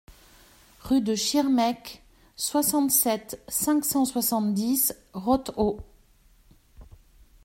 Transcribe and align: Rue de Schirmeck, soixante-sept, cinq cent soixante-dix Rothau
Rue 0.81 1.01
de 1.01 1.13
Schirmeck, 1.13 2.01
soixante-sept, 2.35 3.39
cinq 3.47 3.85
cent 3.85 4.03
soixante-dix 4.05 4.95
Rothau 5.13 5.81